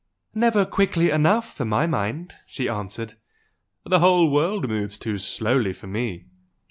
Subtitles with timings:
[0.33, 3.17] "Never quickly enough for my mind!" she answered
[3.83, 6.25] "The whole world moves too slowly for me!"